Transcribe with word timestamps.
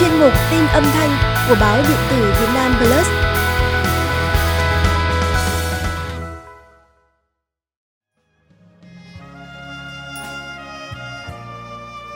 chuyên 0.00 0.20
mục 0.20 0.32
tin 0.50 0.66
âm 0.66 0.84
thanh 0.84 1.10
của 1.48 1.56
báo 1.60 1.76
điện 1.88 1.98
tử 2.10 2.32
Việt 2.40 2.46
Nam 2.54 2.74
Plus. 2.78 3.06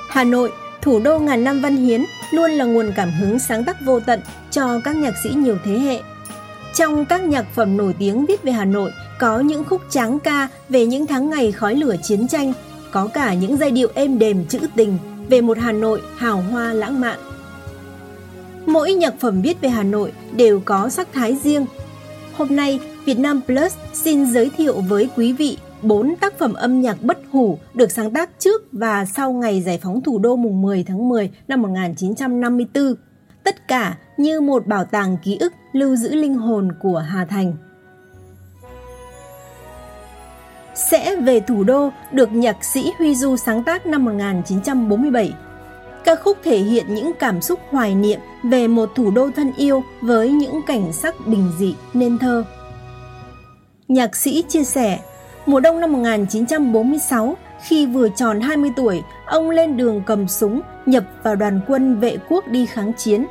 Hà 0.09 0.25
Nội, 0.25 0.53
thủ 0.83 1.01
đô 1.01 1.19
ngàn 1.19 1.45
năm 1.45 1.61
văn 1.61 1.77
hiến, 1.77 2.05
luôn 2.31 2.51
là 2.51 2.65
nguồn 2.65 2.93
cảm 2.97 3.11
hứng 3.11 3.39
sáng 3.39 3.65
tác 3.65 3.77
vô 3.81 4.01
tận 4.01 4.21
cho 4.51 4.81
các 4.85 4.97
nhạc 4.97 5.15
sĩ 5.23 5.31
nhiều 5.31 5.57
thế 5.65 5.79
hệ. 5.79 6.01
Trong 6.75 7.05
các 7.05 7.23
nhạc 7.23 7.45
phẩm 7.55 7.77
nổi 7.77 7.95
tiếng 7.99 8.27
viết 8.27 8.43
về 8.43 8.53
Hà 8.53 8.65
Nội, 8.65 8.91
có 9.19 9.41
những 9.41 9.65
khúc 9.65 9.83
tráng 9.91 10.19
ca 10.19 10.49
về 10.69 10.87
những 10.87 11.07
tháng 11.07 11.31
ngày 11.31 11.53
khói 11.53 11.75
lửa 11.75 11.97
chiến 12.03 12.29
tranh, 12.29 12.53
có 12.91 13.09
cả 13.15 13.35
những 13.35 13.57
giai 13.57 13.71
điệu 13.71 13.89
êm 13.95 14.19
đềm 14.19 14.47
trữ 14.47 14.59
tình 14.77 14.99
về 15.29 15.41
một 15.41 15.59
Hà 15.59 15.73
Nội 15.73 16.03
hào 16.17 16.37
hoa 16.51 16.73
lãng 16.73 17.01
mạn. 17.01 17.34
Mỗi 18.67 18.93
nhạc 18.93 19.15
phẩm 19.21 19.43
viết 19.43 19.61
về 19.61 19.69
Hà 19.69 19.83
Nội 19.83 20.13
đều 20.37 20.61
có 20.65 20.89
sắc 20.89 21.09
thái 21.13 21.37
riêng. 21.43 21.67
Hôm 22.37 22.57
nay, 22.57 22.81
Việt 23.05 23.19
Nam 23.19 23.41
Plus 23.47 23.75
xin 23.93 24.27
giới 24.27 24.51
thiệu 24.57 24.81
với 24.81 25.09
quý 25.17 25.33
vị 25.33 25.59
bốn 25.83 26.15
tác 26.21 26.39
phẩm 26.39 26.55
âm 26.55 26.81
nhạc 26.81 27.03
bất 27.03 27.19
hủ 27.31 27.59
được 27.75 27.91
sáng 27.91 28.11
tác 28.11 28.31
trước 28.39 28.63
và 28.73 29.05
sau 29.05 29.33
ngày 29.33 29.63
giải 29.63 29.79
phóng 29.83 30.01
thủ 30.01 30.19
đô 30.19 30.37
mùng 30.37 30.63
10 30.63 30.85
tháng 30.85 31.09
10 31.09 31.31
năm 31.49 31.63
1954. 31.63 32.95
Tất 33.45 33.69
cả 33.69 33.97
như 34.17 34.41
một 34.41 34.67
bảo 34.67 34.85
tàng 34.85 35.17
ký 35.25 35.37
ức 35.41 35.53
lưu 35.73 35.97
giữ 35.97 36.15
linh 36.15 36.35
hồn 36.35 36.69
của 36.83 36.99
Hà 36.99 37.25
Thành. 37.25 37.57
Sẽ 40.75 41.17
về 41.17 41.41
thủ 41.41 41.65
đô 41.65 41.91
được 42.13 42.33
nhạc 42.33 42.65
sĩ 42.65 42.93
Huy 42.99 43.15
Du 43.15 43.37
sáng 43.37 43.65
tác 43.65 43.87
năm 43.87 44.05
1947. 44.05 45.33
Ca 46.05 46.17
khúc 46.17 46.39
thể 46.45 46.59
hiện 46.59 46.95
những 46.95 47.13
cảm 47.19 47.41
xúc 47.41 47.61
hoài 47.71 47.95
niệm 47.95 48.21
về 48.43 48.69
một 48.69 48.91
thủ 48.95 49.11
đô 49.11 49.31
thân 49.37 49.53
yêu 49.57 49.83
với 50.01 50.31
những 50.31 50.61
cảnh 50.67 50.93
sắc 50.93 51.27
bình 51.27 51.53
dị 51.59 51.75
nên 51.95 52.19
thơ. 52.19 52.45
Nhạc 53.89 54.17
sĩ 54.17 54.45
chia 54.49 54.65
sẻ, 54.65 55.01
mùa 55.47 55.61
đông 55.61 55.81
năm 55.81 55.93
1946, 55.93 57.37
khi 57.65 57.87
vừa 57.87 58.09
tròn 58.09 58.41
20 58.41 58.71
tuổi, 58.77 59.03
ông 59.27 59.51
lên 59.51 59.77
đường 59.77 60.03
cầm 60.07 60.29
súng 60.29 60.61
nhập 60.87 61.05
vào 61.23 61.37
đoàn 61.37 61.61
quân 61.69 62.01
vệ 62.01 62.17
quốc 62.29 62.49
đi 62.49 62.67
kháng 62.67 62.93
chiến. 62.93 63.27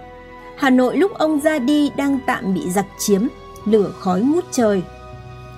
Hà 0.58 0.70
Nội 0.70 0.98
lúc 0.98 1.12
ông 1.14 1.40
ra 1.40 1.60
đi 1.60 1.92
đang 1.98 2.20
tạm 2.26 2.54
bị 2.54 2.70
giặc 2.70 2.86
chiếm, 3.00 3.28
lửa 3.66 3.92
khói 4.00 4.22
ngút 4.22 4.46
trời. 4.52 4.82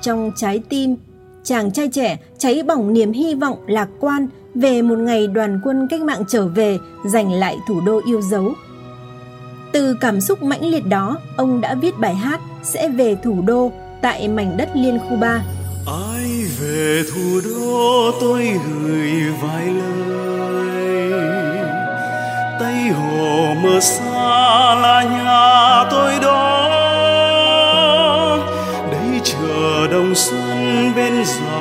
Trong 0.01 0.31
trái 0.35 0.61
tim, 0.69 0.95
chàng 1.43 1.71
trai 1.71 1.87
trẻ 1.87 2.17
cháy 2.37 2.63
bỏng 2.63 2.93
niềm 2.93 3.11
hy 3.11 3.35
vọng 3.35 3.57
lạc 3.67 3.89
quan 3.99 4.27
về 4.55 4.81
một 4.81 4.97
ngày 4.97 5.27
đoàn 5.27 5.59
quân 5.63 5.87
cách 5.87 6.01
mạng 6.01 6.23
trở 6.27 6.47
về 6.47 6.79
giành 7.05 7.31
lại 7.31 7.57
thủ 7.67 7.81
đô 7.81 8.01
yêu 8.05 8.21
dấu. 8.21 8.53
Từ 9.71 9.97
cảm 10.01 10.21
xúc 10.21 10.43
mãnh 10.43 10.65
liệt 10.65 10.85
đó, 10.87 11.17
ông 11.37 11.61
đã 11.61 11.75
viết 11.75 11.99
bài 11.99 12.15
hát 12.15 12.39
sẽ 12.63 12.89
về 12.89 13.17
thủ 13.23 13.41
đô 13.45 13.71
tại 14.01 14.27
mảnh 14.27 14.57
đất 14.57 14.69
Liên 14.73 14.99
khu 14.99 15.17
3. 15.17 15.43
Ai 15.87 16.45
về 16.59 17.03
thủ 17.13 17.41
đô 17.43 18.11
tôi 18.21 18.59
gửi 18.69 19.11
vài 19.41 19.65
lời 19.65 20.75
Tây 22.59 22.89
hồ 22.89 23.53
mơ 23.63 23.79
xa 23.79 24.75
là 24.75 25.03
nhà 25.03 25.89
tôi 25.91 26.13
đó 26.21 26.71
Đây 28.91 29.21
chờ 29.23 29.87
đồng 29.91 30.15
xuân 30.15 30.91
bên 30.95 31.13
giờ 31.25 31.54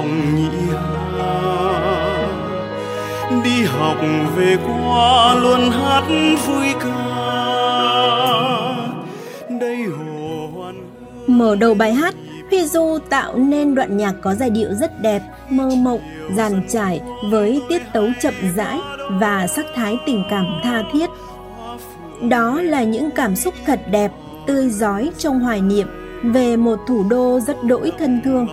học 3.78 3.96
về 4.36 4.56
qua 4.66 5.34
luôn 5.34 5.70
hát 5.70 6.04
vui 6.46 6.66
ca 6.80 7.14
Đây 9.60 9.84
hồ 9.84 10.48
hoàn 10.54 10.84
Mở 11.26 11.56
đầu 11.56 11.74
bài 11.74 11.94
hát, 11.94 12.14
Huy 12.50 12.64
Du 12.64 12.98
tạo 13.10 13.38
nên 13.38 13.74
đoạn 13.74 13.96
nhạc 13.96 14.12
có 14.22 14.34
giai 14.34 14.50
điệu 14.50 14.68
rất 14.74 15.02
đẹp, 15.02 15.22
mơ 15.50 15.68
mộng, 15.76 16.00
dàn 16.36 16.62
trải 16.68 17.00
với 17.30 17.62
tiết 17.68 17.82
tấu 17.92 18.06
chậm 18.22 18.34
rãi 18.56 18.78
và 19.10 19.46
sắc 19.46 19.66
thái 19.74 19.98
tình 20.06 20.24
cảm 20.30 20.46
tha 20.62 20.82
thiết. 20.92 21.10
Đó 22.22 22.60
là 22.62 22.84
những 22.84 23.10
cảm 23.10 23.36
xúc 23.36 23.54
thật 23.66 23.80
đẹp, 23.90 24.12
tươi 24.46 24.68
giói 24.68 25.10
trong 25.18 25.40
hoài 25.40 25.60
niệm 25.60 25.86
về 26.22 26.56
một 26.56 26.78
thủ 26.88 27.04
đô 27.10 27.40
rất 27.40 27.64
đỗi 27.64 27.92
thân 27.98 28.20
thương. 28.24 28.46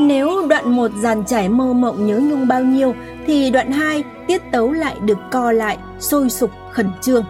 Nếu 0.00 0.46
đoạn 0.48 0.76
một 0.76 0.90
dàn 1.02 1.24
trải 1.24 1.48
mơ 1.48 1.72
mộng 1.72 2.06
nhớ 2.06 2.18
nhung 2.18 2.48
bao 2.48 2.62
nhiêu 2.62 2.94
thì 3.26 3.50
đoạn 3.50 3.72
2 3.72 4.04
tiết 4.26 4.42
tấu 4.52 4.72
lại 4.72 4.94
được 5.02 5.18
co 5.30 5.52
lại, 5.52 5.78
sôi 6.00 6.30
sục 6.30 6.50
khẩn 6.72 6.90
trương. 7.02 7.24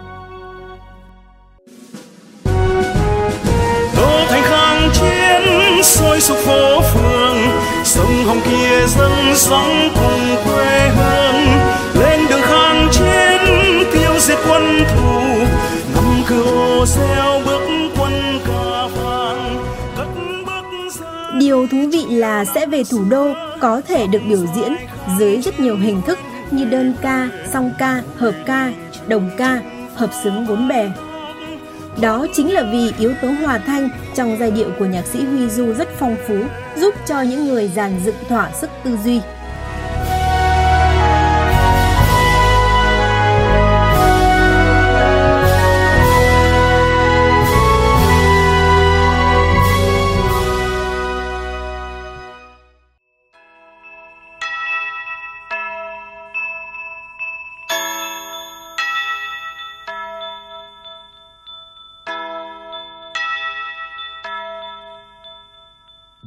đô 3.97 4.25
thành 4.29 4.43
kháng 4.43 4.89
chiến 4.93 5.83
sôi 5.83 6.21
sục 6.21 6.37
phố 6.37 6.81
phường. 6.81 7.37
Sông 7.83 8.25
hồng 8.25 8.41
kia 8.45 8.87
dâng 8.87 9.35
sóng 9.35 9.89
cùng 9.95 10.35
quê 10.45 10.89
hương. 10.89 11.41
Lên 12.01 12.19
đường 12.29 12.41
kháng 12.41 12.87
chiến 12.91 13.41
tiêu 13.93 14.11
diệt 14.19 14.37
quân 14.49 14.63
thù. 14.95 15.21
Năm 15.95 16.23
cờ 16.27 16.35
ô 16.35 16.85
reo 16.85 17.41
bước 17.45 17.61
quân 17.99 18.39
bước 20.45 20.63
ra. 20.99 21.31
Điều 21.39 21.67
thú 21.67 21.77
vị 21.91 22.05
là 22.09 22.45
sẽ 22.45 22.65
về 22.65 22.83
thủ 22.91 23.03
đô 23.09 23.27
có 23.59 23.81
thể 23.87 24.07
được 24.07 24.21
biểu 24.29 24.45
diễn 24.55 24.75
dưới 25.19 25.41
rất 25.41 25.59
nhiều 25.59 25.77
hình 25.77 26.01
thức 26.01 26.19
như 26.51 26.65
đơn 26.65 26.93
ca, 27.01 27.29
song 27.53 27.71
ca, 27.77 28.01
hợp 28.17 28.33
ca, 28.45 28.71
đồng 29.07 29.29
ca, 29.37 29.61
hợp 29.95 30.09
xứng 30.23 30.47
bốn 30.47 30.67
bè. 30.67 30.89
Đó 32.01 32.27
chính 32.33 32.53
là 32.53 32.63
vì 32.71 32.91
yếu 32.99 33.13
tố 33.21 33.27
hòa 33.27 33.57
thanh 33.57 33.89
trong 34.15 34.37
giai 34.39 34.51
điệu 34.51 34.69
của 34.79 34.85
nhạc 34.85 35.05
sĩ 35.05 35.25
Huy 35.25 35.49
Du 35.49 35.73
rất 35.73 35.87
phong 35.99 36.15
phú, 36.27 36.37
giúp 36.75 36.93
cho 37.07 37.21
những 37.21 37.45
người 37.47 37.67
dàn 37.67 37.99
dựng 38.05 38.15
thỏa 38.29 38.51
sức 38.51 38.69
tư 38.83 38.97
duy. 39.03 39.21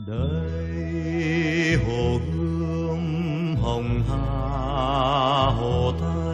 Đây 0.07 1.77
hồ 1.87 2.19
gươm 2.33 3.57
hồng 3.63 4.03
hà 4.09 4.17
hồ 5.57 5.93
thơ 6.01 6.30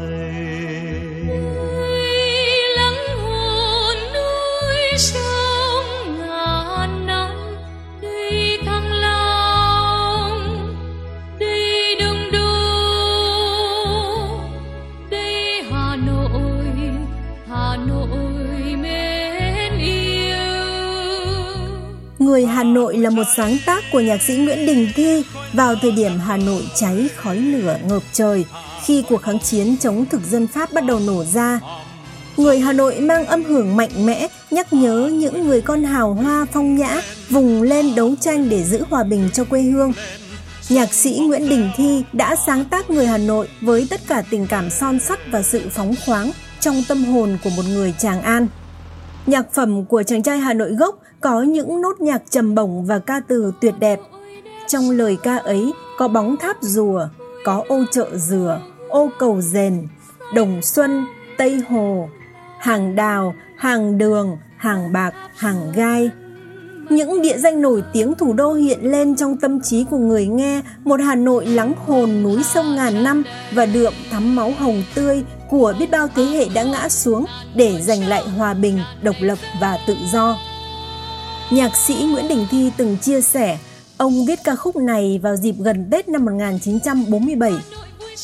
Người 22.26 22.46
Hà 22.46 22.62
Nội 22.62 22.96
là 22.96 23.10
một 23.10 23.22
sáng 23.36 23.56
tác 23.66 23.84
của 23.92 24.00
nhạc 24.00 24.22
sĩ 24.22 24.36
Nguyễn 24.36 24.66
Đình 24.66 24.88
Thi 24.94 25.22
vào 25.52 25.74
thời 25.82 25.90
điểm 25.90 26.18
Hà 26.18 26.36
Nội 26.36 26.62
cháy 26.74 27.08
khói 27.16 27.36
lửa 27.36 27.78
ngợp 27.88 28.02
trời 28.12 28.44
khi 28.84 29.04
cuộc 29.08 29.22
kháng 29.22 29.38
chiến 29.38 29.76
chống 29.80 30.04
thực 30.04 30.20
dân 30.30 30.46
Pháp 30.46 30.72
bắt 30.72 30.84
đầu 30.84 31.00
nổ 31.00 31.24
ra. 31.24 31.60
Người 32.36 32.60
Hà 32.60 32.72
Nội 32.72 33.00
mang 33.00 33.26
âm 33.26 33.44
hưởng 33.44 33.76
mạnh 33.76 34.06
mẽ, 34.06 34.28
nhắc 34.50 34.72
nhớ 34.72 35.10
những 35.12 35.48
người 35.48 35.60
con 35.60 35.84
hào 35.84 36.14
hoa 36.14 36.46
phong 36.52 36.76
nhã 36.76 37.00
vùng 37.30 37.62
lên 37.62 37.94
đấu 37.94 38.14
tranh 38.20 38.48
để 38.48 38.64
giữ 38.64 38.82
hòa 38.90 39.04
bình 39.04 39.30
cho 39.32 39.44
quê 39.44 39.62
hương. 39.62 39.92
Nhạc 40.68 40.94
sĩ 40.94 41.20
Nguyễn 41.22 41.48
Đình 41.48 41.70
Thi 41.76 42.02
đã 42.12 42.36
sáng 42.46 42.64
tác 42.64 42.90
người 42.90 43.06
Hà 43.06 43.18
Nội 43.18 43.48
với 43.60 43.86
tất 43.90 44.00
cả 44.08 44.22
tình 44.30 44.46
cảm 44.46 44.70
son 44.70 45.00
sắt 45.00 45.18
và 45.30 45.42
sự 45.42 45.62
phóng 45.70 45.94
khoáng 46.06 46.30
trong 46.60 46.82
tâm 46.88 47.04
hồn 47.04 47.38
của 47.44 47.50
một 47.50 47.64
người 47.68 47.94
Tràng 47.98 48.22
An. 48.22 48.46
Nhạc 49.26 49.52
phẩm 49.52 49.84
của 49.84 50.02
chàng 50.02 50.22
trai 50.22 50.38
Hà 50.38 50.54
Nội 50.54 50.72
gốc 50.72 50.98
có 51.20 51.42
những 51.42 51.80
nốt 51.80 52.00
nhạc 52.00 52.22
trầm 52.30 52.54
bổng 52.54 52.84
và 52.84 52.98
ca 52.98 53.20
từ 53.28 53.52
tuyệt 53.60 53.74
đẹp. 53.78 54.00
Trong 54.66 54.90
lời 54.90 55.16
ca 55.22 55.36
ấy 55.36 55.72
có 55.98 56.08
bóng 56.08 56.36
tháp 56.36 56.56
rùa, 56.60 57.08
có 57.44 57.62
ô 57.68 57.84
chợ 57.92 58.08
dừa, 58.16 58.60
ô 58.88 59.10
cầu 59.18 59.40
rền, 59.40 59.88
đồng 60.34 60.62
xuân, 60.62 61.06
tây 61.38 61.62
hồ, 61.68 62.08
hàng 62.58 62.96
đào, 62.96 63.34
hàng 63.56 63.98
đường, 63.98 64.36
hàng 64.56 64.92
bạc, 64.92 65.14
hàng 65.36 65.72
gai. 65.74 66.10
Những 66.90 67.22
địa 67.22 67.38
danh 67.38 67.62
nổi 67.62 67.82
tiếng 67.92 68.14
thủ 68.14 68.32
đô 68.32 68.52
hiện 68.52 68.78
lên 68.82 69.16
trong 69.16 69.36
tâm 69.36 69.60
trí 69.60 69.84
của 69.84 69.98
người 69.98 70.26
nghe 70.26 70.62
một 70.84 71.00
Hà 71.00 71.14
Nội 71.14 71.46
lắng 71.46 71.72
hồn 71.86 72.22
núi 72.22 72.42
sông 72.42 72.76
ngàn 72.76 73.04
năm 73.04 73.22
và 73.52 73.66
đượm 73.66 73.92
thắm 74.10 74.36
máu 74.36 74.52
hồng 74.58 74.82
tươi 74.94 75.24
của 75.50 75.74
biết 75.78 75.90
bao 75.90 76.08
thế 76.14 76.24
hệ 76.24 76.48
đã 76.54 76.62
ngã 76.62 76.88
xuống 76.88 77.24
để 77.54 77.82
giành 77.82 78.08
lại 78.08 78.28
hòa 78.28 78.54
bình, 78.54 78.80
độc 79.02 79.16
lập 79.20 79.38
và 79.60 79.78
tự 79.86 79.96
do. 80.12 80.38
Nhạc 81.50 81.76
sĩ 81.76 81.94
Nguyễn 81.94 82.28
Đình 82.28 82.46
Thi 82.50 82.70
từng 82.76 82.96
chia 82.96 83.20
sẻ, 83.20 83.58
ông 83.96 84.26
viết 84.26 84.38
ca 84.44 84.56
khúc 84.56 84.76
này 84.76 85.20
vào 85.22 85.36
dịp 85.36 85.54
gần 85.58 85.88
Tết 85.90 86.08
năm 86.08 86.24
1947. 86.24 87.52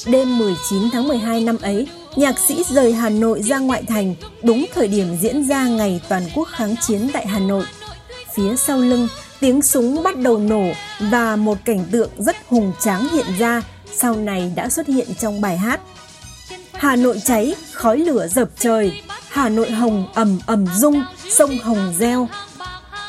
Đêm 0.06 0.38
19 0.38 0.82
tháng 0.92 1.08
12 1.08 1.40
năm 1.40 1.56
ấy, 1.62 1.88
nhạc 2.16 2.38
sĩ 2.38 2.62
rời 2.68 2.92
Hà 2.92 3.08
Nội 3.08 3.42
ra 3.42 3.58
ngoại 3.58 3.82
thành 3.82 4.14
đúng 4.42 4.66
thời 4.74 4.88
điểm 4.88 5.16
diễn 5.20 5.48
ra 5.48 5.66
ngày 5.68 6.00
toàn 6.08 6.22
quốc 6.34 6.48
kháng 6.48 6.74
chiến 6.76 7.08
tại 7.12 7.26
Hà 7.26 7.38
Nội. 7.38 7.64
Phía 8.34 8.56
sau 8.56 8.78
lưng, 8.78 9.08
tiếng 9.40 9.62
súng 9.62 10.02
bắt 10.02 10.18
đầu 10.18 10.38
nổ 10.38 10.64
và 11.00 11.36
một 11.36 11.58
cảnh 11.64 11.84
tượng 11.90 12.10
rất 12.18 12.36
hùng 12.48 12.72
tráng 12.80 13.08
hiện 13.08 13.26
ra 13.38 13.62
sau 13.94 14.16
này 14.16 14.52
đã 14.56 14.68
xuất 14.68 14.86
hiện 14.86 15.06
trong 15.20 15.40
bài 15.40 15.58
hát. 15.58 15.80
Hà 16.82 16.96
Nội 16.96 17.20
cháy, 17.24 17.54
khói 17.72 17.98
lửa 17.98 18.26
dập 18.26 18.48
trời, 18.58 19.02
Hà 19.28 19.48
Nội 19.48 19.70
hồng 19.70 20.06
ầm 20.14 20.38
ầm 20.46 20.66
rung, 20.74 21.02
sông 21.28 21.58
hồng 21.58 21.94
reo. 21.98 22.28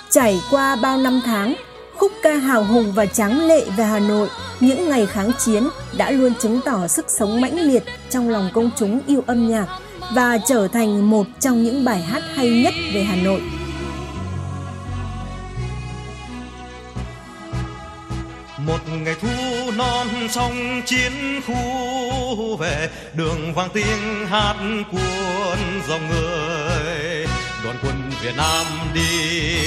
Trải 0.09 0.41
qua 0.51 0.75
bao 0.75 0.97
năm 0.97 1.21
tháng, 1.25 1.55
khúc 1.95 2.11
ca 2.23 2.35
hào 2.35 2.63
hùng 2.63 2.93
và 2.95 3.05
tráng 3.05 3.47
lệ 3.47 3.65
về 3.77 3.83
Hà 3.83 3.99
Nội 3.99 4.29
những 4.59 4.89
ngày 4.89 5.05
kháng 5.05 5.31
chiến 5.45 5.67
đã 5.97 6.11
luôn 6.11 6.33
chứng 6.41 6.61
tỏ 6.65 6.87
sức 6.87 7.05
sống 7.09 7.41
mãnh 7.41 7.59
liệt 7.59 7.83
trong 8.09 8.29
lòng 8.29 8.49
công 8.53 8.71
chúng 8.75 9.01
yêu 9.07 9.23
âm 9.27 9.49
nhạc 9.49 9.67
và 10.15 10.37
trở 10.47 10.67
thành 10.67 11.09
một 11.09 11.27
trong 11.39 11.63
những 11.63 11.85
bài 11.85 12.01
hát 12.01 12.23
hay 12.35 12.49
nhất 12.49 12.73
về 12.93 13.03
Hà 13.03 13.15
Nội. 13.15 13.41
Non 20.03 20.29
sông 20.29 20.81
chiến 20.85 21.41
khu 21.47 22.55
về, 22.55 22.89
đường 23.13 23.53
vang 23.53 23.69
tiếng 23.73 24.27
hát 24.29 24.55
cuốn 24.91 25.59
dòng 25.87 26.09
người. 26.09 27.25
Đoàn 27.63 27.77
quân 27.81 28.11
Việt 28.21 28.35
Nam 28.37 28.65
đi, 28.93 29.59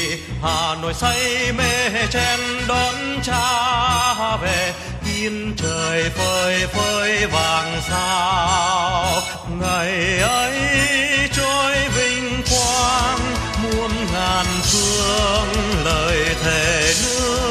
Hà 0.42 0.74
Nội 0.82 0.94
say 0.94 1.52
mê 1.52 2.06
chen 2.10 2.40
đón 2.68 2.94
cha 3.22 4.36
về. 4.36 4.72
Yên 5.14 5.54
trời 5.56 6.10
phơi 6.10 6.66
phơi 6.66 7.26
vàng 7.26 7.80
sao, 7.88 9.22
ngày 9.60 10.18
ấy 10.18 10.58
trôi 11.36 11.74
vinh 11.96 12.42
quang, 12.50 13.18
muôn 13.62 13.90
ngàn 14.12 14.46
phương 14.62 15.84
lời 15.84 16.18
thề 16.42 16.94
nước. 17.02 17.45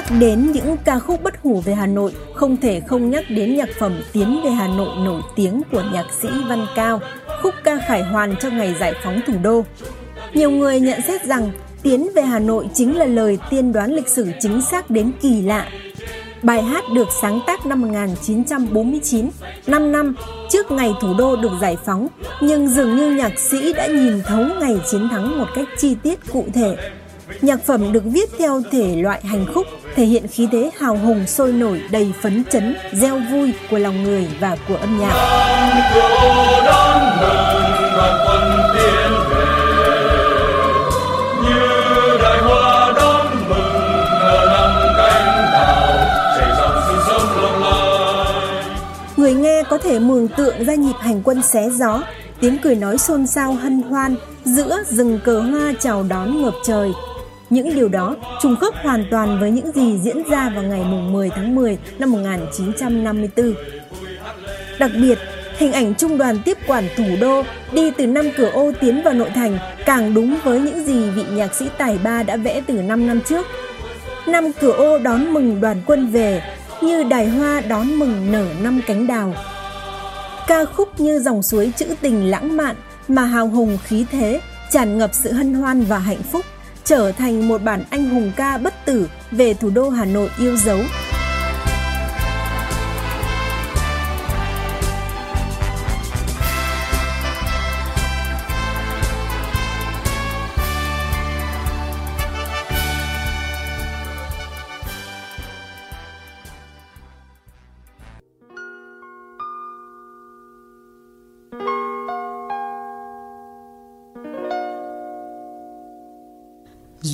Nhắc 0.00 0.20
đến 0.20 0.52
những 0.52 0.76
ca 0.84 0.98
khúc 0.98 1.22
bất 1.22 1.34
hủ 1.42 1.60
về 1.64 1.74
Hà 1.74 1.86
Nội, 1.86 2.12
không 2.34 2.56
thể 2.56 2.80
không 2.86 3.10
nhắc 3.10 3.24
đến 3.28 3.56
nhạc 3.56 3.68
phẩm 3.78 4.02
Tiến 4.12 4.40
về 4.44 4.50
Hà 4.50 4.66
Nội 4.66 4.88
nổi 5.04 5.22
tiếng 5.36 5.62
của 5.72 5.82
nhạc 5.92 6.06
sĩ 6.22 6.28
Văn 6.48 6.66
Cao, 6.76 7.00
khúc 7.42 7.54
ca 7.64 7.76
khải 7.88 8.02
hoàn 8.02 8.36
cho 8.36 8.50
ngày 8.50 8.74
giải 8.80 8.94
phóng 9.04 9.20
thủ 9.26 9.32
đô. 9.42 9.64
Nhiều 10.34 10.50
người 10.50 10.80
nhận 10.80 11.00
xét 11.02 11.24
rằng 11.24 11.50
Tiến 11.82 12.08
về 12.14 12.22
Hà 12.22 12.38
Nội 12.38 12.68
chính 12.74 12.98
là 12.98 13.04
lời 13.04 13.38
tiên 13.50 13.72
đoán 13.72 13.94
lịch 13.94 14.08
sử 14.08 14.26
chính 14.40 14.62
xác 14.62 14.90
đến 14.90 15.12
kỳ 15.22 15.42
lạ. 15.42 15.68
Bài 16.42 16.62
hát 16.62 16.84
được 16.94 17.08
sáng 17.22 17.40
tác 17.46 17.66
năm 17.66 17.82
1949, 17.82 19.30
5 19.66 19.92
năm 19.92 20.14
trước 20.50 20.70
ngày 20.70 20.92
thủ 21.00 21.14
đô 21.18 21.36
được 21.36 21.52
giải 21.60 21.76
phóng, 21.84 22.06
nhưng 22.40 22.68
dường 22.68 22.96
như 22.96 23.10
nhạc 23.10 23.38
sĩ 23.38 23.72
đã 23.72 23.86
nhìn 23.86 24.22
thấu 24.26 24.44
ngày 24.60 24.80
chiến 24.90 25.08
thắng 25.08 25.38
một 25.38 25.46
cách 25.54 25.68
chi 25.78 25.96
tiết 26.02 26.18
cụ 26.32 26.44
thể. 26.54 26.76
Nhạc 27.42 27.66
phẩm 27.66 27.92
được 27.92 28.02
viết 28.04 28.30
theo 28.38 28.62
thể 28.70 28.96
loại 28.96 29.20
hành 29.24 29.46
khúc, 29.54 29.66
thể 30.00 30.06
hiện 30.06 30.28
khí 30.28 30.48
thế 30.52 30.70
hào 30.78 30.96
hùng 30.96 31.26
sôi 31.26 31.52
nổi 31.52 31.80
đầy 31.90 32.12
phấn 32.22 32.44
chấn, 32.50 32.76
gieo 32.92 33.18
vui 33.30 33.52
của 33.70 33.78
lòng 33.78 34.02
người 34.02 34.28
và 34.40 34.56
của 34.68 34.76
âm 34.76 34.98
nhạc. 34.98 35.12
Người 49.16 49.34
nghe 49.34 49.62
có 49.70 49.78
thể 49.78 49.98
mường 49.98 50.28
tượng 50.28 50.64
ra 50.64 50.74
nhịp 50.74 50.96
hành 51.00 51.22
quân 51.24 51.42
xé 51.42 51.70
gió, 51.70 52.02
tiếng 52.40 52.58
cười 52.62 52.74
nói 52.74 52.98
xôn 52.98 53.26
xao 53.26 53.52
hân 53.52 53.82
hoan 53.82 54.16
giữa 54.44 54.82
rừng 54.88 55.20
cờ 55.24 55.40
hoa 55.40 55.72
chào 55.80 56.02
đón 56.02 56.42
ngập 56.42 56.54
trời. 56.64 56.92
Những 57.50 57.74
điều 57.74 57.88
đó 57.88 58.16
trùng 58.42 58.56
khớp 58.56 58.74
hoàn 58.82 59.04
toàn 59.10 59.40
với 59.40 59.50
những 59.50 59.72
gì 59.72 59.98
diễn 59.98 60.22
ra 60.30 60.50
vào 60.54 60.62
ngày 60.62 60.80
mùng 60.84 61.12
10 61.12 61.30
tháng 61.30 61.54
10 61.54 61.78
năm 61.98 62.12
1954. 62.12 63.54
Đặc 64.78 64.90
biệt, 64.94 65.18
hình 65.56 65.72
ảnh 65.72 65.94
trung 65.94 66.18
đoàn 66.18 66.38
tiếp 66.44 66.58
quản 66.66 66.84
thủ 66.96 67.04
đô 67.20 67.42
đi 67.72 67.90
từ 67.90 68.06
năm 68.06 68.26
cửa 68.36 68.50
ô 68.50 68.72
tiến 68.80 69.02
vào 69.02 69.14
nội 69.14 69.30
thành 69.34 69.58
càng 69.86 70.14
đúng 70.14 70.38
với 70.44 70.60
những 70.60 70.86
gì 70.86 71.10
vị 71.10 71.24
nhạc 71.30 71.54
sĩ 71.54 71.66
tài 71.78 71.98
ba 72.04 72.22
đã 72.22 72.36
vẽ 72.36 72.62
từ 72.66 72.74
5 72.74 73.06
năm 73.06 73.20
trước. 73.20 73.46
Năm 74.26 74.52
cửa 74.60 74.72
ô 74.72 74.98
đón 74.98 75.32
mừng 75.32 75.60
đoàn 75.60 75.82
quân 75.86 76.06
về, 76.06 76.42
như 76.82 77.02
đài 77.02 77.28
hoa 77.28 77.60
đón 77.60 77.98
mừng 77.98 78.32
nở 78.32 78.46
năm 78.62 78.80
cánh 78.86 79.06
đào. 79.06 79.34
Ca 80.46 80.64
khúc 80.64 81.00
như 81.00 81.18
dòng 81.18 81.42
suối 81.42 81.72
trữ 81.76 81.86
tình 82.00 82.30
lãng 82.30 82.56
mạn 82.56 82.76
mà 83.08 83.24
hào 83.24 83.48
hùng 83.48 83.78
khí 83.84 84.04
thế, 84.10 84.40
tràn 84.70 84.98
ngập 84.98 85.10
sự 85.12 85.32
hân 85.32 85.54
hoan 85.54 85.80
và 85.82 85.98
hạnh 85.98 86.22
phúc, 86.32 86.44
trở 86.84 87.12
thành 87.12 87.48
một 87.48 87.62
bản 87.62 87.84
anh 87.90 88.10
hùng 88.10 88.32
ca 88.36 88.58
bất 88.58 88.74
tử 88.84 89.08
về 89.30 89.54
thủ 89.54 89.70
đô 89.70 89.88
Hà 89.88 90.04
Nội 90.04 90.28
yêu 90.38 90.56
dấu. 90.56 90.78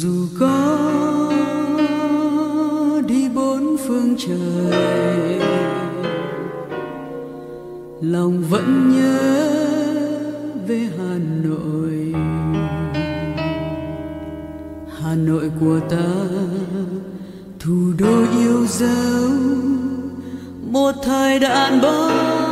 Dù 0.00 0.26
có 0.41 0.79
đi 3.09 3.29
bốn 3.29 3.76
phương 3.87 4.17
trời, 4.19 5.41
lòng 8.00 8.43
vẫn 8.50 8.93
nhớ 8.97 9.49
về 10.69 10.88
hà 10.99 11.19
nội. 11.45 12.15
Hà 15.00 15.15
nội 15.15 15.50
của 15.61 15.81
ta, 15.91 16.07
thủ 17.61 17.93
đô 17.99 18.25
yêu 18.38 18.67
dấu, 18.67 19.31
một 20.73 20.93
thời 21.05 21.38
đàn 21.38 21.81
bóng 21.81 22.46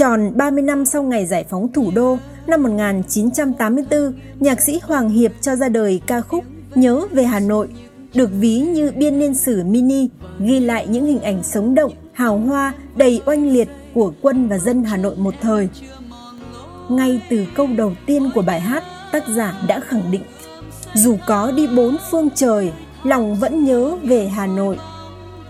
Tròn 0.00 0.32
30 0.36 0.62
năm 0.62 0.84
sau 0.84 1.02
ngày 1.02 1.26
giải 1.26 1.44
phóng 1.50 1.72
thủ 1.72 1.90
đô, 1.94 2.18
năm 2.46 2.62
1984, 2.62 4.12
nhạc 4.40 4.60
sĩ 4.60 4.80
Hoàng 4.82 5.08
Hiệp 5.08 5.32
cho 5.40 5.56
ra 5.56 5.68
đời 5.68 6.00
ca 6.06 6.20
khúc 6.20 6.44
Nhớ 6.74 7.06
về 7.10 7.24
Hà 7.24 7.40
Nội 7.40 7.68
được 8.14 8.30
ví 8.32 8.58
như 8.58 8.92
biên 8.96 9.18
niên 9.18 9.34
sử 9.34 9.64
mini 9.64 10.08
ghi 10.38 10.60
lại 10.60 10.86
những 10.86 11.06
hình 11.06 11.20
ảnh 11.20 11.42
sống 11.42 11.74
động, 11.74 11.92
hào 12.12 12.38
hoa, 12.38 12.72
đầy 12.96 13.22
oanh 13.26 13.52
liệt 13.52 13.68
của 13.94 14.12
quân 14.22 14.48
và 14.48 14.58
dân 14.58 14.84
Hà 14.84 14.96
Nội 14.96 15.16
một 15.16 15.34
thời. 15.40 15.68
Ngay 16.88 17.22
từ 17.30 17.46
câu 17.54 17.66
đầu 17.76 17.92
tiên 18.06 18.30
của 18.34 18.42
bài 18.42 18.60
hát, 18.60 18.84
tác 19.12 19.28
giả 19.28 19.62
đã 19.68 19.80
khẳng 19.80 20.10
định 20.10 20.22
dù 20.94 21.16
có 21.26 21.52
đi 21.52 21.66
bốn 21.76 21.96
phương 22.10 22.28
trời, 22.34 22.72
lòng 23.04 23.36
vẫn 23.36 23.64
nhớ 23.64 23.96
về 24.02 24.28
Hà 24.28 24.46
Nội. 24.46 24.78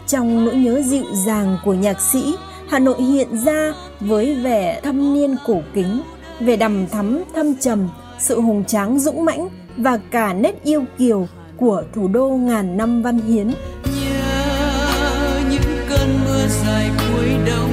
Trong 0.07 0.45
nỗi 0.45 0.57
nhớ 0.57 0.83
dịu 0.83 1.05
dàng 1.27 1.59
của 1.65 1.75
nhạc 1.75 2.01
sĩ, 2.01 2.35
Hà 2.71 2.79
Nội 2.79 3.03
hiện 3.03 3.29
ra 3.45 3.73
với 4.01 4.35
vẻ 4.35 4.81
thâm 4.83 5.15
niên 5.15 5.37
cổ 5.47 5.63
kính, 5.75 6.03
vẻ 6.41 6.57
đầm 6.57 6.87
thắm 6.87 7.25
thâm 7.35 7.55
trầm, 7.55 7.89
sự 8.19 8.41
hùng 8.41 8.65
tráng 8.65 8.99
dũng 8.99 9.25
mãnh 9.25 9.49
và 9.77 9.99
cả 10.11 10.33
nét 10.33 10.65
yêu 10.65 10.85
kiều 10.99 11.29
của 11.57 11.83
thủ 11.95 12.09
đô 12.09 12.29
ngàn 12.29 12.77
năm 12.77 13.03
văn 13.03 13.19
hiến. 13.19 13.47
Nhớ 13.85 15.41
những 15.51 15.79
cơn 15.89 16.09
mưa 16.25 16.47
dài 16.65 16.91
cuối 16.99 17.29
đông, 17.47 17.71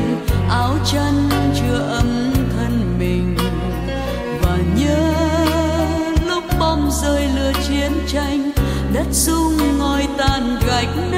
áo 0.50 0.74
chăn 0.92 1.13
chưa 1.60 1.77
ấm 1.77 2.34
thân 2.58 3.00
mình 3.00 3.36
và 4.42 4.58
nhớ 4.80 5.13
lúc 6.27 6.44
bom 6.60 6.89
rơi 7.01 7.27
lửa 7.36 7.51
chiến 7.68 7.92
tranh, 8.08 8.51
đất 8.94 9.08
rung 9.12 9.58
ngòi 9.80 10.08
tàn 10.18 10.58
gạch 10.68 11.12
nát, 11.12 11.16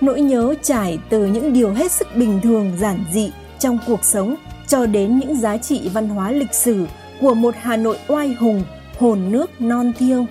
nỗi 0.00 0.20
nhớ 0.20 0.54
trải 0.62 0.98
từ 1.08 1.26
những 1.26 1.52
điều 1.52 1.72
hết 1.72 1.92
sức 1.92 2.08
bình 2.16 2.40
thường 2.42 2.72
giản 2.78 3.04
dị 3.12 3.32
trong 3.58 3.78
cuộc 3.86 4.04
sống 4.04 4.36
cho 4.66 4.86
đến 4.86 5.18
những 5.18 5.40
giá 5.40 5.56
trị 5.56 5.90
văn 5.92 6.08
hóa 6.08 6.30
lịch 6.30 6.54
sử 6.54 6.86
của 7.20 7.34
một 7.34 7.54
Hà 7.58 7.76
Nội 7.76 7.96
oai 8.08 8.32
hùng, 8.32 8.62
hồn 8.98 9.32
nước 9.32 9.50
non 9.60 9.92
thiêng. 9.98 10.26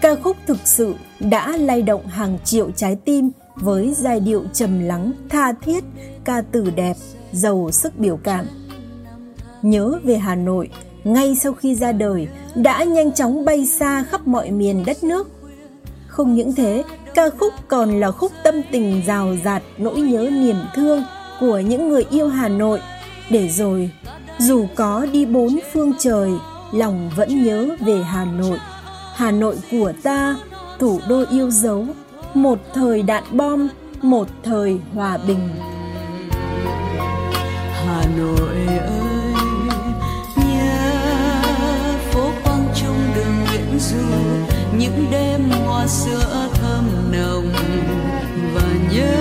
Ca 0.00 0.14
khúc 0.14 0.36
thực 0.46 0.58
sự 0.64 0.94
đã 1.20 1.56
lay 1.56 1.82
động 1.82 2.06
hàng 2.06 2.38
triệu 2.44 2.70
trái 2.70 2.96
tim 3.04 3.30
với 3.54 3.94
giai 3.96 4.20
điệu 4.20 4.44
trầm 4.52 4.80
lắng, 4.80 5.12
tha 5.28 5.52
thiết, 5.52 5.84
ca 6.24 6.42
từ 6.52 6.70
đẹp, 6.70 6.96
giàu 7.32 7.70
sức 7.72 7.98
biểu 7.98 8.16
cảm. 8.16 8.46
Nhớ 9.62 9.98
về 10.02 10.16
Hà 10.16 10.34
Nội, 10.34 10.68
ngay 11.04 11.36
sau 11.36 11.52
khi 11.52 11.74
ra 11.74 11.92
đời, 11.92 12.28
đã 12.54 12.84
nhanh 12.84 13.12
chóng 13.12 13.44
bay 13.44 13.66
xa 13.66 14.04
khắp 14.10 14.26
mọi 14.26 14.50
miền 14.50 14.82
đất 14.86 15.04
nước. 15.04 15.28
Không 16.06 16.34
những 16.34 16.54
thế, 16.54 16.84
ca 17.14 17.30
khúc 17.38 17.54
còn 17.68 18.00
là 18.00 18.10
khúc 18.10 18.32
tâm 18.42 18.54
tình 18.72 19.02
rào 19.06 19.36
rạt 19.44 19.62
nỗi 19.78 20.00
nhớ 20.00 20.30
niềm 20.32 20.56
thương 20.74 21.04
của 21.40 21.58
những 21.58 21.88
người 21.88 22.04
yêu 22.10 22.28
Hà 22.28 22.48
Nội. 22.48 22.80
Để 23.30 23.48
rồi, 23.48 23.90
dù 24.38 24.66
có 24.74 25.06
đi 25.12 25.26
bốn 25.26 25.58
phương 25.72 25.92
trời, 25.98 26.30
lòng 26.72 27.10
vẫn 27.16 27.44
nhớ 27.44 27.68
về 27.80 28.02
Hà 28.02 28.24
Nội. 28.24 28.58
Hà 29.14 29.30
Nội 29.30 29.56
của 29.70 29.92
ta, 30.02 30.36
thủ 30.78 31.00
đô 31.08 31.24
yêu 31.30 31.50
dấu, 31.50 31.86
một 32.34 32.58
thời 32.74 33.02
đạn 33.02 33.22
bom, 33.30 33.68
một 34.02 34.28
thời 34.42 34.78
hòa 34.94 35.18
bình. 35.26 35.48
Hà 37.86 38.02
Nội 38.18 38.56
ơi, 38.78 39.34
nhớ 40.36 40.92
phố 42.10 42.30
quang 42.44 42.66
trung 42.74 42.96
đường 43.14 43.44
Nguyễn 43.44 43.78
Du 43.78 44.53
những 44.78 45.10
đêm 45.10 45.50
hoa 45.50 45.86
sữa 45.86 46.48
thơm 46.54 47.12
nồng. 47.12 47.52
Và 48.54 48.62
nhớ 48.90 49.14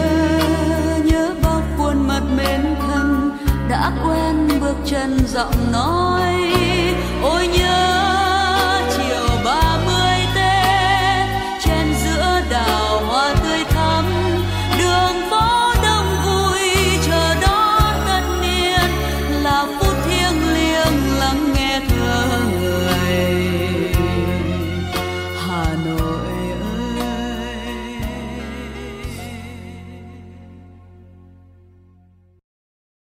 nhớ 1.05 1.33
bao 1.43 1.61
khuôn 1.77 2.07
mặt 2.07 2.21
mến 2.37 2.75
thân 2.87 3.31
đã 3.69 3.91
quen 4.05 4.59
bước 4.61 4.75
chân 4.85 5.19
giọng 5.27 5.71
nói. 5.71 6.62